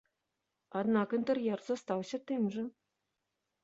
Аднак 0.81 1.07
інтэр'ер 1.19 1.59
застаўся 1.69 2.25
тым 2.33 2.53
жа. 2.57 2.69